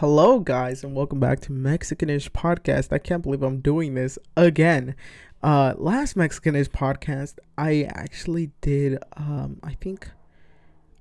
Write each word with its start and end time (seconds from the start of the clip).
Hello, 0.00 0.40
guys, 0.40 0.84
and 0.84 0.94
welcome 0.94 1.18
back 1.18 1.40
to 1.40 1.52
Mexicanish 1.52 2.28
Podcast. 2.28 2.92
I 2.92 2.98
can't 2.98 3.22
believe 3.22 3.42
I'm 3.42 3.60
doing 3.60 3.94
this 3.94 4.18
again. 4.36 4.94
Uh, 5.42 5.72
last 5.78 6.18
Mexicanish 6.18 6.68
podcast, 6.68 7.38
I 7.56 7.84
actually 7.84 8.50
did. 8.60 8.98
Um, 9.16 9.58
I 9.62 9.72
think, 9.72 10.10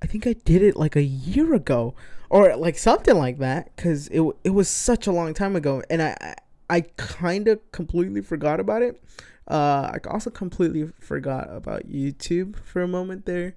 I 0.02 0.06
think 0.06 0.26
I 0.26 0.32
did 0.32 0.62
it 0.62 0.78
like 0.78 0.96
a 0.96 1.04
year 1.04 1.54
ago, 1.54 1.94
or 2.30 2.56
like 2.56 2.78
something 2.78 3.18
like 3.18 3.40
that, 3.40 3.76
because 3.76 4.08
it 4.08 4.22
it 4.46 4.52
was 4.52 4.70
such 4.70 5.08
a 5.08 5.12
long 5.12 5.34
time 5.34 5.58
ago, 5.58 5.84
and 5.90 6.02
I 6.02 6.16
I, 6.70 6.78
I 6.78 6.82
kind 6.96 7.50
of 7.50 7.70
completely 7.74 8.22
forgot 8.22 8.62
about 8.62 8.82
it. 8.82 9.04
Uh, 9.46 9.92
I 9.94 9.98
also 10.10 10.30
completely 10.30 10.90
forgot 11.02 11.50
about 11.54 11.90
YouTube 11.90 12.56
for 12.64 12.82
a 12.82 12.88
moment 12.88 13.26
there, 13.26 13.56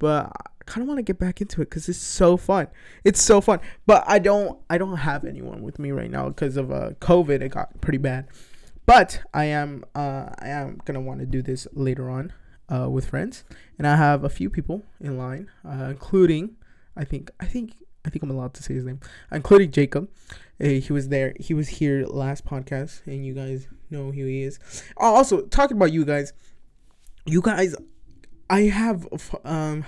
but 0.00 0.32
kind 0.70 0.82
of 0.82 0.88
want 0.88 0.98
to 0.98 1.02
get 1.02 1.18
back 1.18 1.40
into 1.40 1.60
it 1.60 1.68
because 1.68 1.88
it's 1.88 1.98
so 1.98 2.36
fun. 2.36 2.68
It's 3.02 3.20
so 3.20 3.40
fun, 3.40 3.58
but 3.86 4.04
I 4.06 4.20
don't 4.20 4.58
I 4.70 4.78
don't 4.78 4.98
have 4.98 5.24
anyone 5.24 5.62
with 5.62 5.78
me 5.78 5.90
right 5.90 6.10
now 6.10 6.28
because 6.28 6.56
of 6.56 6.70
uh 6.70 6.90
COVID. 7.00 7.42
It 7.42 7.50
got 7.50 7.80
pretty 7.80 7.98
bad, 7.98 8.28
but 8.86 9.20
I 9.34 9.46
am 9.46 9.84
uh 9.94 10.26
I 10.38 10.48
am 10.48 10.80
gonna 10.84 11.00
want 11.00 11.20
to 11.20 11.26
do 11.26 11.42
this 11.42 11.66
later 11.72 12.08
on 12.08 12.32
uh 12.72 12.88
with 12.88 13.08
friends, 13.08 13.44
and 13.78 13.86
I 13.86 13.96
have 13.96 14.22
a 14.22 14.28
few 14.28 14.48
people 14.48 14.84
in 15.00 15.18
line, 15.18 15.50
uh, 15.68 15.88
including 15.90 16.56
I 16.96 17.04
think 17.04 17.32
I 17.40 17.46
think 17.46 17.74
I 18.04 18.10
think 18.10 18.22
I'm 18.22 18.30
allowed 18.30 18.54
to 18.54 18.62
say 18.62 18.74
his 18.74 18.84
name, 18.84 19.00
including 19.32 19.72
Jacob. 19.72 20.08
He 20.60 20.92
was 20.92 21.08
there. 21.08 21.34
He 21.40 21.54
was 21.54 21.68
here 21.68 22.04
last 22.06 22.44
podcast, 22.44 23.00
and 23.06 23.24
you 23.26 23.34
guys 23.34 23.66
know 23.90 24.12
who 24.12 24.24
he 24.24 24.42
is. 24.42 24.60
Also, 24.98 25.40
talking 25.46 25.76
about 25.76 25.90
you 25.90 26.04
guys, 26.04 26.34
you 27.24 27.40
guys 27.40 27.74
I 28.50 28.62
have 28.62 29.06
um 29.44 29.84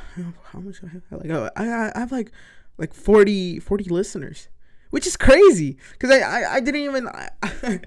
how 0.53 0.61
much 0.61 0.83
I 0.85 0.87
have 0.87 1.03
like 1.11 1.31
uh, 1.31 1.51
I 1.57 1.91
I 1.95 1.99
have 1.99 2.13
like 2.13 2.31
like 2.79 2.95
40 2.95 3.59
40 3.59 3.85
listeners, 3.91 4.49
which 4.91 5.07
is 5.07 5.17
crazy 5.17 5.77
because 5.93 6.11
I, 6.11 6.21
I 6.21 6.55
I 6.55 6.61
didn't 6.61 6.83
even 6.83 7.09
I, 7.09 7.29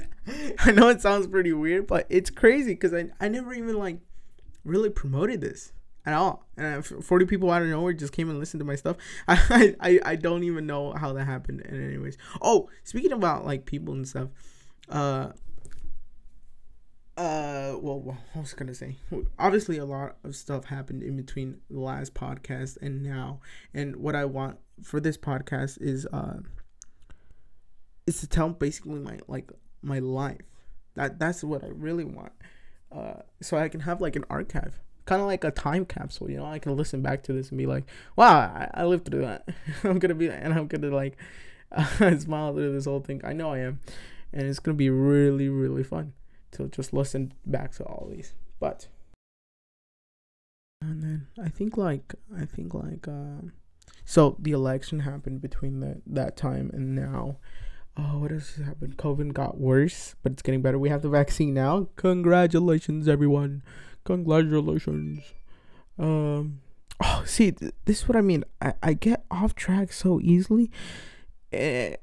I 0.60 0.72
know 0.72 0.90
it 0.90 1.02
sounds 1.02 1.28
pretty 1.28 1.54
weird, 1.54 1.88
but 1.88 2.06
it's 2.10 2.30
crazy 2.30 2.74
because 2.74 2.94
I 2.94 3.06
I 3.22 3.30
never 3.30 3.54
even 3.54 3.80
like 3.80 4.00
really 4.66 4.90
promoted 4.90 5.40
this 5.40 5.72
at 6.06 6.14
all, 6.14 6.46
and 6.58 6.86
40 6.86 7.26
people 7.26 7.50
out 7.50 7.62
of 7.62 7.70
nowhere 7.70 7.94
just 7.94 8.14
came 8.14 8.30
and 8.30 8.38
listened 8.38 8.60
to 8.60 8.66
my 8.66 8.76
stuff. 8.76 8.98
I 9.30 9.76
I 9.80 10.00
I 10.04 10.16
don't 10.18 10.44
even 10.44 10.68
know 10.68 10.92
how 10.92 11.14
that 11.14 11.24
happened. 11.24 11.62
And 11.62 11.82
anyways, 11.82 12.18
oh 12.42 12.70
speaking 12.84 13.14
about 13.14 13.46
like 13.46 13.66
people 13.66 13.94
and 13.94 14.06
stuff, 14.06 14.28
uh 14.90 15.30
well, 17.82 18.00
well 18.00 18.18
i 18.36 18.40
was 18.40 18.54
gonna 18.54 18.74
say? 18.74 18.98
Obviously 19.40 19.78
a 19.78 19.86
lot 19.86 20.18
of 20.24 20.36
stuff 20.36 20.66
happened 20.66 21.04
in 21.04 21.16
between 21.16 21.62
the 21.70 21.80
last 21.80 22.14
podcast 22.14 22.78
and 22.82 23.04
now. 23.04 23.40
And 23.74 23.96
what 23.98 24.16
i 24.16 24.26
want 24.26 24.58
for 24.84 25.00
this 25.00 25.18
podcast 25.18 25.82
is 25.82 26.06
uh 26.12 26.40
is 28.08 28.20
to 28.20 28.28
tell 28.28 28.50
basically 28.50 29.00
my 29.00 29.20
like 29.28 29.52
my 29.82 30.00
life. 30.00 30.42
That 30.96 31.20
that's 31.20 31.44
what 31.44 31.64
i 31.64 31.68
really 31.68 32.06
want. 32.06 32.34
Uh 32.92 33.22
so 33.42 33.58
i 33.58 33.70
can 33.70 33.82
have 33.82 34.02
like 34.02 34.16
an 34.16 34.26
archive. 34.30 34.80
Kind 35.06 35.22
of 35.22 35.28
like 35.28 35.44
a 35.44 35.52
time 35.52 35.86
capsule 35.86 36.30
you 36.30 36.38
know? 36.38 36.46
I 36.46 36.60
can 36.60 36.76
listen 36.76 37.02
back 37.02 37.24
to 37.24 37.34
this 37.34 37.50
and 37.50 37.58
be 37.58 37.68
like 37.68 37.86
wow 38.16 38.38
i, 38.38 38.70
I 38.74 38.86
lived 38.86 39.10
through 39.10 39.22
that. 39.22 39.48
I'm 39.84 40.00
gonna 40.00 40.16
be 40.16 40.30
and 40.30 40.54
i'm 40.54 40.68
gonna 40.68 40.94
like 40.94 41.18
uh, 41.72 42.18
smile 42.18 42.54
through 42.54 42.74
this 42.74 42.86
whole 42.86 43.02
thing. 43.02 43.22
I 43.24 43.34
know 43.34 43.52
i 43.52 43.60
am. 43.60 43.80
And 44.34 44.44
it's 44.44 44.60
gonna 44.60 44.76
be 44.76 44.90
really 44.90 45.50
really 45.50 45.84
fun 45.84 46.14
to 46.52 46.68
just 46.68 46.94
listen 46.94 47.34
back 47.46 47.74
to 47.76 47.84
all 47.84 48.08
these. 48.12 48.34
But 48.60 48.88
and 50.82 51.02
then 51.02 51.28
I 51.42 51.50
think 51.50 51.78
like 51.78 52.16
I 52.36 52.46
think 52.46 52.74
like 52.74 53.08
um 53.08 53.54
so 54.04 54.38
the 54.40 54.52
election 54.52 55.02
happened 55.02 55.42
between 55.42 55.80
the 55.80 56.02
that 56.08 56.38
time 56.38 56.70
and 56.74 56.96
now. 56.96 57.38
Oh, 57.98 58.20
what 58.20 58.32
has 58.32 58.56
happened? 58.56 58.98
COVID 58.98 59.34
got 59.34 59.58
worse, 59.58 60.16
but 60.22 60.34
it's 60.34 60.42
getting 60.42 60.62
better. 60.62 60.78
We 60.78 60.90
have 60.90 61.02
the 61.02 61.10
vaccine 61.10 61.54
now. 61.54 61.88
Congratulations, 61.96 63.08
everyone! 63.08 63.64
Congratulations. 64.04 65.24
Um. 65.98 66.60
Oh, 67.02 67.24
see, 67.26 67.52
th- 67.52 67.74
this 67.86 68.02
is 68.02 68.08
what 68.08 68.18
I 68.18 68.22
mean. 68.22 68.44
I 68.62 68.74
I 68.84 68.94
get 68.94 69.24
off 69.32 69.56
track 69.56 69.94
so 69.94 70.20
easily 70.22 70.72
and 71.52 71.98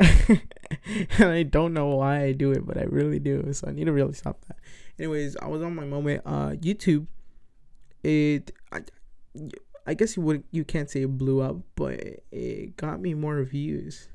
I 1.21 1.43
don't 1.43 1.75
know 1.75 1.89
why 1.89 2.23
I 2.23 2.33
do 2.33 2.53
it, 2.53 2.67
but 2.67 2.79
I 2.79 2.85
really 2.85 3.19
do. 3.19 3.53
So 3.53 3.69
I 3.69 3.73
need 3.73 3.85
to 3.85 3.93
really 3.93 4.15
stop 4.15 4.45
that. 4.49 4.57
Anyways, 4.99 5.37
I 5.37 5.47
was 5.49 5.63
on 5.63 5.75
my 5.75 5.85
moment. 5.85 6.23
Uh, 6.25 6.51
YouTube, 6.51 7.07
it, 8.03 8.53
I, 8.71 8.81
I 9.87 9.95
guess 9.95 10.17
you 10.17 10.23
would 10.23 10.45
you 10.51 10.65
can't 10.65 10.89
say 10.89 11.03
it 11.03 11.19
blew 11.19 11.41
up, 11.41 11.57
but 11.77 12.01
it 12.31 12.77
got 12.77 13.01
me 13.01 13.15
more 13.15 13.43
views. 13.43 14.09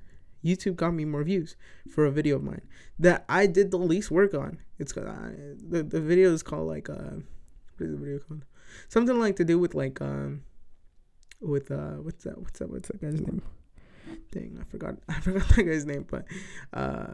YouTube 0.43 0.75
got 0.75 0.91
me 0.91 1.03
more 1.03 1.23
views 1.23 1.55
for 1.89 2.05
a 2.05 2.11
video 2.11 2.37
of 2.37 2.43
mine 2.43 2.61
that 2.99 3.25
I 3.27 3.47
did 3.47 3.71
the 3.71 3.77
least 3.77 4.11
work 4.11 4.33
on. 4.33 4.59
It's 4.79 4.95
uh, 4.95 5.31
the 5.67 5.83
the 5.83 5.99
video 5.99 6.31
is 6.33 6.43
called 6.43 6.67
like 6.67 6.89
uh, 6.89 7.19
what 7.77 7.85
is 7.85 7.91
the 7.91 7.97
video 7.97 8.19
called? 8.19 8.45
Something 8.87 9.19
like 9.19 9.35
to 9.37 9.45
do 9.45 9.59
with 9.59 9.75
like 9.75 9.99
um, 10.01 10.43
with 11.41 11.71
uh, 11.71 11.95
what's 12.01 12.23
that? 12.23 12.39
What's 12.39 12.59
that? 12.59 12.69
What's 12.69 12.87
that 12.87 13.01
guy's 13.01 13.19
name? 13.19 13.41
Dang, 14.31 14.57
I 14.59 14.63
forgot. 14.69 14.95
I 15.09 15.19
forgot 15.19 15.47
that 15.49 15.63
guy's 15.63 15.85
name, 15.85 16.05
but 16.09 16.25
uh, 16.73 17.07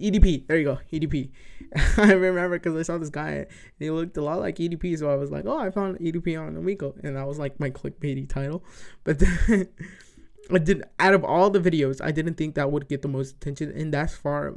EDP. 0.00 0.46
There 0.46 0.58
you 0.58 0.64
go, 0.64 0.78
EDP. 0.92 1.30
I 1.98 2.12
remember 2.12 2.58
because 2.58 2.76
I 2.76 2.82
saw 2.82 2.98
this 2.98 3.10
guy 3.10 3.30
and 3.30 3.46
he 3.78 3.90
looked 3.90 4.16
a 4.16 4.22
lot 4.22 4.40
like 4.40 4.56
EDP, 4.56 4.98
so 4.98 5.10
I 5.10 5.16
was 5.16 5.30
like, 5.30 5.44
oh, 5.46 5.58
I 5.58 5.70
found 5.70 5.98
EDP 5.98 6.40
on 6.40 6.54
Omegle, 6.56 7.02
and 7.02 7.16
that 7.16 7.26
was 7.26 7.38
like 7.38 7.58
my 7.58 7.70
clickbaity 7.70 8.28
title. 8.28 8.64
But 9.04 9.18
then 9.18 9.68
I 10.50 10.58
did 10.58 10.82
out 10.98 11.14
of 11.14 11.24
all 11.24 11.50
the 11.50 11.60
videos, 11.60 12.00
I 12.02 12.10
didn't 12.10 12.34
think 12.34 12.56
that 12.56 12.70
would 12.70 12.88
get 12.88 13.02
the 13.02 13.08
most 13.08 13.36
attention, 13.36 13.72
and 13.72 13.92
that's 13.92 14.14
far 14.14 14.54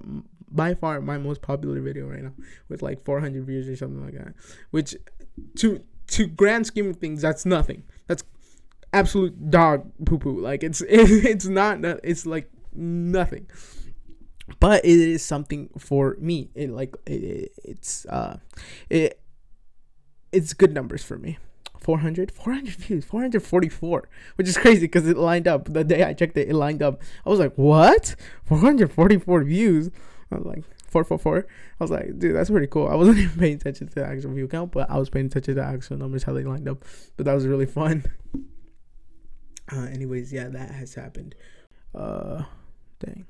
by 0.51 0.73
far 0.73 1.01
my 1.01 1.17
most 1.17 1.41
popular 1.41 1.81
video 1.81 2.07
right 2.07 2.23
now 2.23 2.33
with 2.69 2.81
like 2.81 3.03
400 3.03 3.45
views 3.45 3.67
or 3.67 3.75
something 3.75 4.03
like 4.03 4.13
that. 4.13 4.33
Which 4.72 4.95
to 5.57 5.81
to 6.07 6.27
grand 6.27 6.67
scheme 6.67 6.89
of 6.89 6.97
things, 6.97 7.22
that's 7.22 7.45
nothing. 7.45 7.83
Absolute 8.94 9.50
dog 9.50 9.91
poo 10.06 10.18
poo. 10.18 10.40
Like 10.40 10.63
it's 10.63 10.81
it, 10.90 11.25
it's 11.25 11.46
not 11.46 11.84
it's 11.84 12.25
like 12.25 12.50
nothing. 12.73 13.47
But 14.59 14.85
it 14.85 15.00
is 15.00 15.25
something 15.25 15.69
for 15.78 16.18
me. 16.19 16.50
It 16.56 16.69
like 16.69 16.96
it, 17.06 17.51
it's 17.63 18.06
uh 18.06 18.38
it 18.90 19.19
it's 20.31 20.53
good 20.53 20.73
numbers 20.73 21.03
for 21.03 21.18
me. 21.18 21.38
400 21.85 22.31
400 22.31 22.73
views 22.73 23.06
444 23.06 24.09
which 24.38 24.47
is 24.47 24.57
crazy 24.57 24.81
because 24.88 25.07
it 25.07 25.17
lined 25.17 25.47
up 25.47 25.72
the 25.72 25.84
day 25.84 26.03
i 26.03 26.13
checked 26.13 26.35
it 26.35 26.50
it 26.50 26.56
lined 26.56 26.81
up 26.81 27.00
i 27.23 27.29
was 27.29 27.38
like 27.38 27.53
what 27.57 28.16
444 28.46 29.44
views 29.44 29.91
i 30.31 30.35
was 30.35 30.47
like 30.47 30.63
444 30.90 31.46
i 31.79 31.84
was 31.84 31.91
like 31.91 32.17
dude 32.17 32.35
that's 32.35 32.50
pretty 32.50 32.66
cool 32.66 32.88
i 32.88 32.96
wasn't 32.96 33.17
even 33.19 33.40
paying 33.40 33.53
attention 33.53 33.88
to 33.88 33.94
the 33.94 34.03
actual 34.03 34.34
view 34.34 34.47
count 34.47 34.72
but 34.72 34.90
i 34.90 34.97
was 34.97 35.12
paying 35.12 35.28
attention 35.28 35.53
to 35.53 35.62
the 35.62 35.67
actual 35.67 35.97
numbers 35.97 36.23
how 36.23 36.34
they 36.34 36.44
lined 36.44 36.67
up 36.67 36.84
but 37.17 37.25
that 37.28 37.34
was 37.34 37.46
really 37.46 37.67
fun 37.67 38.03
uh, 39.71 39.85
anyways, 39.85 40.31
yeah, 40.31 40.47
that 40.49 40.71
has 40.71 40.93
happened. 40.93 41.35
Uh, 41.93 42.43
dang. 42.99 43.25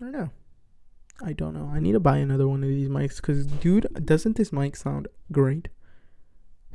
I 0.00 0.04
don't 0.04 0.12
know. 0.12 0.30
I 1.20 1.32
don't 1.32 1.54
know. 1.54 1.70
I 1.72 1.80
need 1.80 1.92
to 1.92 2.00
buy 2.00 2.18
another 2.18 2.46
one 2.46 2.62
of 2.62 2.68
these 2.68 2.88
mics 2.88 3.16
because, 3.16 3.46
dude, 3.46 3.88
doesn't 4.04 4.36
this 4.36 4.52
mic 4.52 4.76
sound 4.76 5.08
great? 5.32 5.68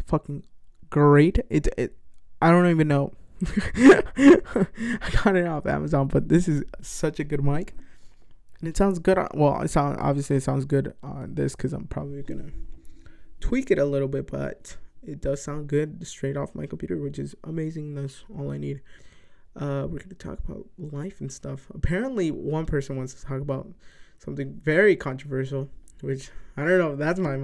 Fucking 0.06 0.44
great. 0.90 1.40
It 1.50 1.68
it. 1.78 1.96
I 2.41 2.52
don't 2.52 2.69
even 2.69 2.90
know. 2.90 3.13
I 3.47 5.09
got 5.23 5.35
it 5.38 5.47
off 5.47 5.66
Amazon, 5.66 6.07
but 6.07 6.28
this 6.28 6.47
is 6.50 6.63
such 6.81 7.19
a 7.19 7.23
good 7.23 7.44
mic, 7.44 7.73
and 8.59 8.68
it 8.68 8.75
sounds 8.75 9.00
good. 9.00 9.18
On, 9.18 9.29
well, 9.34 9.62
it 9.62 9.69
sound 9.69 9.97
obviously 10.02 10.35
it 10.35 10.44
sounds 10.44 10.66
good 10.66 10.94
on 11.02 11.35
this 11.35 11.56
because 11.56 11.72
I'm 11.72 11.88
probably 11.88 12.22
gonna 12.23 12.52
tweak 13.40 13.72
it 13.72 13.79
a 13.79 13.85
little 13.85 14.09
bit, 14.09 14.29
but 14.29 14.75
it 15.06 15.22
does 15.22 15.41
sound 15.44 15.68
good 15.68 16.06
straight 16.08 16.38
off 16.38 16.56
my 16.56 16.66
computer, 16.66 16.97
which 16.97 17.19
is 17.19 17.36
amazing. 17.44 17.96
That's 17.96 18.24
all 18.36 18.52
I 18.52 18.58
need. 18.58 18.81
Uh, 19.56 19.88
we're 19.90 20.00
gonna 20.00 20.16
talk 20.18 20.40
about 20.47 20.66
life 20.78 21.22
and 21.22 21.31
stuff. 21.31 21.68
Apparently, 21.74 22.32
one 22.32 22.66
person 22.66 22.96
wants 22.96 23.14
to 23.14 23.26
talk 23.26 23.41
about 23.41 23.67
something 24.17 24.59
very 24.64 24.96
controversial, 24.96 25.70
which 26.02 26.29
I 26.58 26.64
don't 26.64 26.79
know. 26.79 26.96
That's 26.96 27.20
my. 27.20 27.35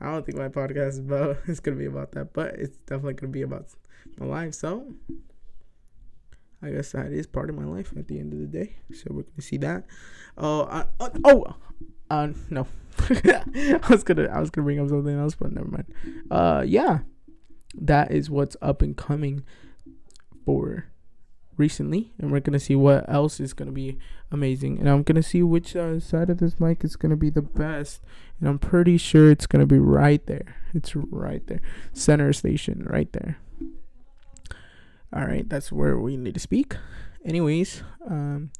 I 0.00 0.12
don't 0.12 0.26
think 0.26 0.36
my 0.36 0.48
podcast 0.48 0.88
is 0.88 0.98
about. 0.98 1.38
It's 1.46 1.60
gonna 1.60 1.76
be 1.76 1.86
about 1.86 2.12
that, 2.12 2.32
but 2.32 2.54
it's 2.54 2.76
definitely 2.78 3.14
gonna 3.14 3.32
be 3.32 3.42
about 3.42 3.68
my 4.18 4.26
life. 4.26 4.54
So, 4.54 4.92
I 6.62 6.70
guess 6.70 6.92
that 6.92 7.12
is 7.12 7.26
part 7.26 7.48
of 7.48 7.56
my 7.56 7.64
life 7.64 7.92
at 7.96 8.08
the 8.08 8.18
end 8.18 8.32
of 8.32 8.40
the 8.40 8.46
day. 8.46 8.76
So 8.92 9.06
we're 9.10 9.22
gonna 9.22 9.42
see 9.42 9.58
that. 9.58 9.84
Uh, 10.36 10.62
uh, 10.62 11.10
oh, 11.24 11.56
uh, 12.10 12.28
no. 12.50 12.66
I 13.10 13.80
was 13.90 14.04
gonna 14.04 14.28
I 14.28 14.40
was 14.40 14.50
gonna 14.50 14.64
bring 14.64 14.80
up 14.80 14.88
something 14.88 15.18
else, 15.18 15.34
but 15.34 15.52
never 15.52 15.68
mind. 15.68 15.92
Uh, 16.30 16.64
yeah, 16.66 17.00
that 17.74 18.10
is 18.12 18.30
what's 18.30 18.56
up 18.62 18.82
and 18.82 18.96
coming 18.96 19.44
for 20.44 20.86
recently, 21.56 22.12
and 22.18 22.30
we're 22.30 22.40
gonna 22.40 22.58
see 22.58 22.76
what 22.76 23.08
else 23.08 23.40
is 23.40 23.52
gonna 23.52 23.72
be 23.72 23.98
amazing, 24.30 24.78
and 24.78 24.88
I'm 24.88 25.02
gonna 25.02 25.22
see 25.22 25.42
which 25.42 25.76
uh, 25.76 26.00
side 26.00 26.30
of 26.30 26.38
this 26.38 26.58
mic 26.60 26.84
is 26.84 26.96
gonna 26.96 27.16
be 27.16 27.30
the 27.30 27.42
best, 27.42 28.00
and 28.40 28.48
I'm 28.48 28.58
pretty 28.58 28.96
sure 28.96 29.30
it's 29.30 29.46
gonna 29.46 29.66
be 29.66 29.78
right 29.78 30.24
there. 30.26 30.56
It's 30.72 30.94
right 30.96 31.46
there, 31.46 31.60
center 31.92 32.32
station, 32.32 32.84
right 32.88 33.12
there. 33.12 33.38
All 35.12 35.26
right, 35.26 35.48
that's 35.48 35.70
where 35.70 35.96
we 35.98 36.16
need 36.16 36.34
to 36.34 36.40
speak, 36.40 36.76
anyways, 37.24 37.82
um, 38.08 38.50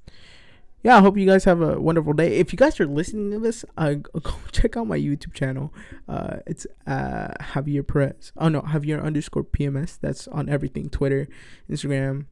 yeah, 0.84 0.98
I 0.98 1.00
hope 1.00 1.16
you 1.16 1.24
guys 1.24 1.44
have 1.44 1.62
a 1.62 1.80
wonderful 1.80 2.12
day. 2.12 2.36
If 2.36 2.52
you 2.52 2.58
guys 2.58 2.78
are 2.78 2.86
listening 2.86 3.30
to 3.30 3.38
this, 3.38 3.64
uh, 3.78 3.94
go 4.22 4.34
check 4.52 4.76
out 4.76 4.86
my 4.86 4.98
YouTube 4.98 5.32
channel. 5.32 5.72
Uh, 6.06 6.36
it's 6.46 6.66
uh, 6.86 7.28
Javier 7.40 7.86
Perez. 7.86 8.32
Oh 8.36 8.48
no, 8.48 8.60
Javier 8.60 9.02
underscore 9.02 9.44
PMS. 9.44 9.98
That's 9.98 10.28
on 10.28 10.50
everything: 10.50 10.90
Twitter, 10.90 11.26
Instagram, 11.70 12.26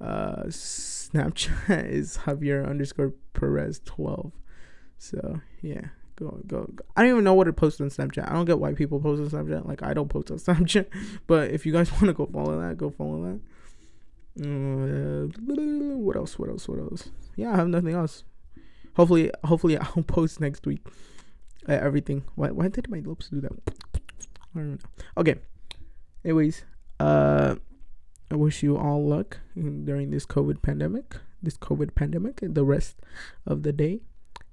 uh, 0.00 0.44
Snapchat 0.44 1.90
is 1.90 2.18
Javier 2.18 2.68
underscore 2.68 3.12
Perez 3.34 3.80
twelve. 3.84 4.30
So 4.98 5.40
yeah, 5.60 5.86
go, 6.14 6.40
go 6.46 6.70
go. 6.72 6.84
I 6.96 7.02
don't 7.02 7.10
even 7.10 7.24
know 7.24 7.34
what 7.34 7.44
to 7.44 7.52
post 7.52 7.80
on 7.80 7.88
Snapchat. 7.88 8.30
I 8.30 8.34
don't 8.34 8.44
get 8.44 8.60
why 8.60 8.72
people 8.72 9.00
post 9.00 9.20
on 9.20 9.46
Snapchat. 9.46 9.66
Like 9.66 9.82
I 9.82 9.94
don't 9.94 10.08
post 10.08 10.30
on 10.30 10.36
Snapchat. 10.38 10.86
But 11.26 11.50
if 11.50 11.66
you 11.66 11.72
guys 11.72 11.90
want 11.90 12.04
to 12.04 12.12
go 12.12 12.26
follow 12.26 12.60
that, 12.60 12.78
go 12.78 12.90
follow 12.90 13.20
that. 13.24 13.40
Uh, 14.38 15.28
what 15.46 16.16
else? 16.16 16.38
What 16.38 16.48
else? 16.50 16.68
What 16.68 16.78
else? 16.78 17.10
Yeah, 17.36 17.52
I 17.52 17.56
have 17.56 17.68
nothing 17.68 17.94
else. 17.94 18.24
Hopefully, 18.94 19.30
hopefully 19.44 19.78
I'll 19.78 20.02
post 20.02 20.40
next 20.40 20.66
week. 20.66 20.86
Uh, 21.68 21.72
everything. 21.72 22.24
Why? 22.34 22.50
Why 22.50 22.68
did 22.68 22.90
my 22.90 23.00
lips 23.00 23.28
do 23.28 23.40
that? 23.40 23.52
I 23.64 24.58
don't 24.58 24.70
know. 24.72 24.78
Okay. 25.16 25.36
Anyways, 26.24 26.64
uh, 27.00 27.56
I 28.30 28.34
wish 28.34 28.62
you 28.62 28.76
all 28.76 29.06
luck 29.06 29.38
during 29.54 30.10
this 30.10 30.26
COVID 30.26 30.62
pandemic. 30.62 31.16
This 31.42 31.56
COVID 31.56 31.94
pandemic, 31.94 32.42
and 32.42 32.54
the 32.54 32.64
rest 32.64 32.96
of 33.46 33.62
the 33.62 33.72
day, 33.72 34.00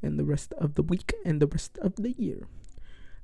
and 0.02 0.20
the 0.20 0.26
rest 0.26 0.54
of 0.54 0.76
the 0.76 0.84
week, 0.84 1.14
and 1.26 1.42
the 1.42 1.48
rest 1.48 1.78
of 1.80 1.96
the 1.96 2.12
year. 2.12 2.48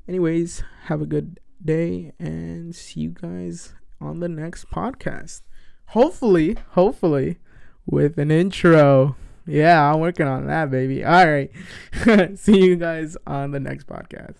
Anyways, 0.07 0.63
have 0.85 1.01
a 1.01 1.05
good 1.05 1.39
day, 1.63 2.13
and 2.19 2.75
see 2.75 3.01
you 3.01 3.09
guys 3.09 3.75
on 4.01 4.19
the 4.19 4.29
next 4.29 4.71
podcast 4.71 5.41
hopefully, 5.89 6.57
hopefully, 6.71 7.37
with 7.85 8.17
an 8.17 8.31
intro. 8.31 9.15
Yeah, 9.45 9.91
I'm 9.91 9.99
working 9.99 10.27
on 10.27 10.47
that, 10.47 10.69
baby. 10.69 11.03
All 11.03 11.27
right. 11.27 11.51
See 12.37 12.63
you 12.63 12.75
guys 12.75 13.17
on 13.25 13.51
the 13.51 13.59
next 13.59 13.87
podcast. 13.87 14.37